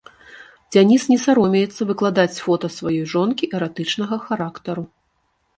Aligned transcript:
Дзяніс 0.75 1.03
не 1.11 1.17
саромеецца 1.25 1.87
выкладаць 1.91 2.41
фота 2.45 2.67
сваёй 2.79 3.05
жонкі 3.15 3.51
эратычнага 3.59 4.15
характару. 4.27 4.83